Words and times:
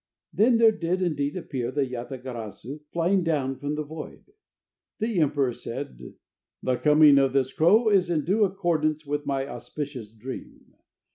Then 0.33 0.57
there 0.57 0.71
did 0.71 1.03
indeed 1.03 1.37
appear 1.37 1.69
the 1.69 1.85
Yata 1.85 2.17
garasu 2.19 2.79
flying 2.91 3.21
down 3.23 3.59
from 3.59 3.75
the 3.75 3.83
void. 3.83 4.33
The 4.97 5.19
emperor 5.19 5.53
said: 5.53 6.15
"The 6.63 6.77
coming 6.77 7.19
of 7.19 7.33
this 7.33 7.53
crow 7.53 7.87
is 7.87 8.09
in 8.09 8.25
due 8.25 8.43
accordance 8.43 9.05
with 9.05 9.27
my 9.27 9.45
auspicious 9.47 10.11
dream. 10.11 10.73